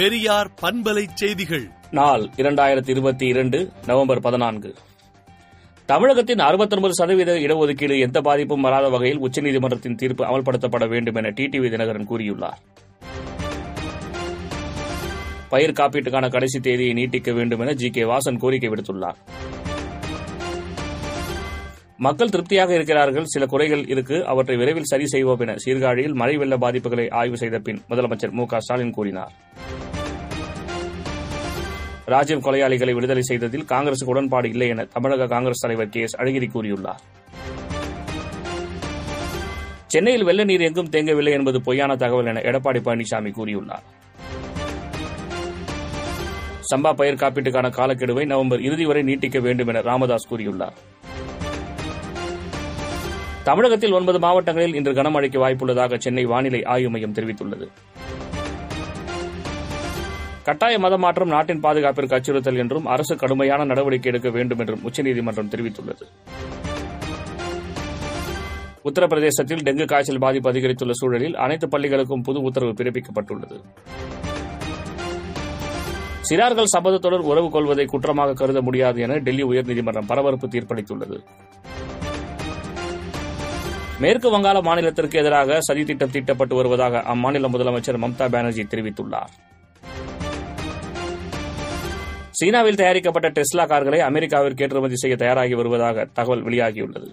பெரியார் 0.00 0.50
பண்பலை 0.62 1.06
செய்திகள். 1.14 1.70
நாள் 1.90 2.30
இரண்டாயிரத்தி 2.36 2.88
இருபத்தி 2.88 3.26
இரண்டு 3.26 3.70
நவம்பர் 3.86 4.20
பதினான்கு. 4.20 4.74
தமிழகத்தின் 5.86 6.38
69% 6.38 6.90
சதவீத 6.90 7.32
இடஒதுக்கீடு 7.32 7.98
எந்த 7.98 8.20
பாதிப்பும் 8.20 8.60
வராத 8.60 8.88
வகையில் 8.88 9.20
உச்சநீதிமன்றத்தின் 9.20 9.94
தீர்ப்பு 9.94 10.24
அமல்படுத்தப்பட 10.24 10.88
வேண்டும் 10.88 11.14
என 11.14 11.28
டிடிவி 11.28 11.68
தினகரன் 11.70 12.08
கூறியுள்ளார். 12.10 12.60
பயிர் 15.48 15.72
காப்பீட்டுக்கான 15.72 16.30
கடைசி 16.30 16.60
தேதியை 16.60 16.92
நீட்டிக்க 16.92 17.34
வேண்டும் 17.34 17.60
என 17.60 17.72
ஜி 17.72 17.90
கே 17.90 18.02
வாசன் 18.02 18.38
கோரிக்கை 18.38 18.70
விடுத்துள்ளார். 18.70 19.14
மக்கள் 21.96 22.28
திருப்தியாக 22.28 22.74
இருக்கிறார்கள் 22.74 23.24
சில 23.24 23.46
குறைகள் 23.46 23.86
இருக்கு 23.86 24.26
அவற்றை 24.26 24.56
விரைவில் 24.56 24.82
சரி 24.82 25.06
செய்வோம் 25.06 25.40
என 25.40 25.54
சீர்காழியில் 25.66 26.14
மழை 26.14 26.36
வெள்ள 26.36 26.56
பாதிப்புகளை 26.56 27.14
ஆய்வு 27.14 27.36
செய்த 27.36 27.58
பின் 27.58 27.82
முதலமைச்சர் 27.88 28.30
மு 28.30 28.46
க 28.46 28.60
ஸ்டாலின் 28.60 28.90
கூறினார். 28.90 29.32
ராஜீவ் 32.12 32.44
கொலையாளிகளை 32.44 32.92
விடுதலை 32.96 33.22
செய்ததில் 33.22 33.66
காங்கிரசுக்கு 33.72 34.12
உடன்பாடு 34.12 34.48
இல்லை 34.48 34.68
என 34.68 34.84
தமிழக 34.84 35.26
காங்கிரஸ் 35.26 35.62
தலைவர் 35.64 35.88
கே 35.88 36.00
எஸ் 36.00 36.16
அழகிரி 36.16 36.48
கூறியுள்ளார். 36.54 37.02
சென்னையில் 39.86 40.24
வெள்ள 40.24 40.44
நீர் 40.44 40.60
எங்கும் 40.60 40.90
தேங்கவில்லை 40.94 41.32
என்பது 41.38 41.58
பொய்யான 41.62 41.96
தகவல் 41.96 42.30
என 42.32 42.42
எடப்பாடி 42.50 42.80
பழனிசாமி 42.86 43.30
கூறியுள்ளார். 43.38 43.84
சம்பா 46.70 46.92
பயிர் 47.00 47.20
காப்பீட்டுக்கான 47.22 47.70
காலக்கெடுவை 47.78 48.26
நவம்பர் 48.26 48.60
இறுதி 48.60 48.84
வரை 48.84 49.02
நீட்டிக்க 49.02 49.40
வேண்டும் 49.40 49.68
என 49.68 49.80
ராமதாஸ் 49.80 50.28
கூறியுள்ளார். 50.32 50.76
தமிழகத்தில் 53.44 53.92
ஒன்பது 53.92 54.18
மாவட்டங்களில் 54.18 54.74
இன்று 54.74 54.92
கனமழைக்கு 54.92 55.38
வாய்ப்புள்ளதாக 55.44 55.98
சென்னை 55.98 56.24
வானிலை 56.24 56.62
ஆய்வு 56.64 56.90
மையம் 56.90 57.14
தெரிவித்துள்ளது. 57.14 57.68
கட்டாய 60.44 60.78
மத 60.78 60.96
மாற்றம் 60.96 61.28
நாட்டின் 61.28 61.62
பாதுகாப்பிற்கு 61.62 62.14
அச்சுறுத்தல் 62.16 62.56
என்றும் 62.56 62.86
அரசு 62.86 63.16
கடுமையான 63.16 63.64
நடவடிக்கை 63.64 64.12
எடுக்க 64.12 64.30
வேண்டும் 64.30 64.58
என்றும் 64.58 64.82
உச்சநீதிமன்றம் 64.82 65.50
தெரிவித்துள்ளது. 65.50 66.04
உத்தரப்பிரதேசத்தில் 68.84 69.62
டெங்கு 69.66 69.84
காய்ச்சல் 69.84 70.18
பாதிப்பு 70.18 70.52
அதிகரித்துள்ள 70.52 70.90
சூழலில் 70.90 71.36
அனைத்து 71.36 71.66
பள்ளிகளுக்கும் 71.66 72.22
புது 72.22 72.40
உத்தரவு 72.40 72.72
பிறப்பிக்கப்பட்டுள்ளது. 72.72 73.58
சிறார்கள் 76.28 76.72
சபதத்துடன் 76.76 77.28
உறவு 77.30 77.50
கொள்வதை 77.50 77.84
குற்றமாக 77.84 78.32
கருத 78.32 78.60
முடியாது 78.60 79.00
என 79.00 79.18
டெல்லி 79.18 79.42
உயர்நீதிமன்றம் 79.42 80.06
பரபரப்பு 80.06 80.46
தீர்ப்பளித்துள்ளது. 80.46 81.18
மேற்கு 83.98 84.30
வங்காள 84.30 84.58
மாநிலத்திற்கு 84.60 85.16
எதிராக 85.22 85.58
சதித்திட்டம் 85.68 86.12
தீட்டப்பட்டு 86.12 86.54
வருவதாக 86.54 87.02
அம்மாநில 87.14 87.48
முதலமைச்சர் 87.54 88.02
மம்தா 88.06 88.28
பானர்ஜி 88.30 88.62
தெரிவித்துள்ளார். 88.62 89.32
சீனாவில் 92.40 92.78
தயாரிக்கப்பட்ட 92.80 93.28
டெஸ்லா 93.28 93.64
கார்களை 93.70 93.98
அமெரிக்காவிற்கு 94.00 94.62
ஏற்றுமதி 94.64 94.96
செய்ய 94.96 95.16
தயாராகி 95.16 95.54
வருவதாக 95.54 96.04
தகவல் 96.04 96.44
வெளியாகியுள்ளது. 96.44 97.08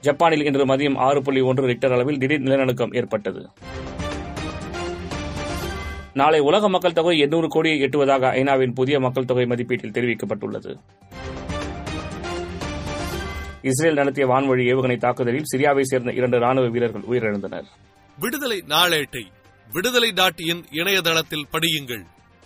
ஜப்பானில் 0.00 0.44
இன்று 0.44 0.64
மதியம் 0.66 0.96
ஆறு 0.96 1.22
புள்ளி 1.22 1.40
ஒன்று 1.40 1.66
ரிக்டர் 1.66 1.92
அளவில் 1.92 2.18
திடீர் 2.18 2.40
நிலநடுக்கம் 2.40 2.92
ஏற்பட்டது. 2.92 3.48
நாளை 6.14 6.40
உலக 6.40 6.68
மக்கள் 6.68 6.92
தொகை 6.92 7.18
எண்ணூறு 7.18 7.48
கோடியை 7.48 7.78
எட்டுவதாக 7.82 8.30
ஐநாவின் 8.40 8.74
புதிய 8.74 9.00
மக்கள் 9.00 9.24
தொகை 9.24 9.44
மதிப்பீட்டில் 9.44 9.94
தெரிவிக்கப்பட்டுள்ளது. 9.98 10.72
இஸ்ரேல் 13.62 14.00
நடத்திய 14.00 14.26
வான்வழி 14.26 14.64
ஏவுகணை 14.72 14.96
தாக்குதலில் 14.96 15.50
சிரியாவை 15.52 15.80
சேர்ந்த 15.82 16.12
இரண்டு 16.12 16.38
ராணுவ 16.38 16.68
வீரர்கள் 16.68 17.08
உயிரிழந்தனர். 17.10 17.68
விடுதலை 18.18 18.64
நாளேட்டை 18.68 19.24
விடுதலை 19.72 20.12
டாட் 20.12 20.40
இன் 20.40 20.64
இணையதளத்தில் 20.70 21.46
படியுங்கள். 21.52 22.11